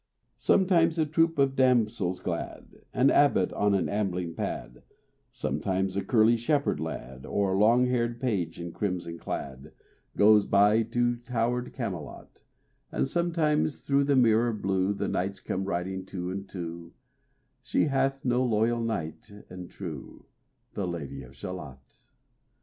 Sometimes 0.39 0.97
a 0.97 1.05
troop 1.05 1.37
of 1.37 1.55
damsels 1.55 2.21
glad, 2.21 2.81
An 2.91 3.11
abbot 3.11 3.53
on 3.53 3.75
an 3.75 3.87
ambling 3.87 4.33
pad, 4.33 4.81
Sometimes 5.29 5.95
a 5.95 6.03
curly 6.03 6.35
shepherd 6.37 6.79
lad, 6.79 7.23
Or 7.23 7.55
long 7.55 7.85
haired 7.85 8.19
page 8.19 8.59
in 8.59 8.71
crimson 8.71 9.19
clad, 9.19 9.73
Goes 10.17 10.47
by 10.47 10.81
to 10.81 11.17
towered 11.17 11.71
Camelot; 11.73 12.41
And 12.91 13.07
sometimes 13.07 13.81
through 13.81 14.05
the 14.05 14.15
mirror 14.15 14.53
blue 14.53 14.91
The 14.95 15.07
knights 15.07 15.39
come 15.39 15.65
riding 15.65 16.03
two 16.03 16.31
and 16.31 16.49
two: 16.49 16.93
She 17.61 17.83
hath 17.83 18.25
no 18.25 18.43
loyal 18.43 18.81
knight 18.81 19.31
and 19.51 19.69
true, 19.69 20.25
The 20.73 20.87
Lady 20.87 21.21
of 21.21 21.35
Shalott. 21.35 22.07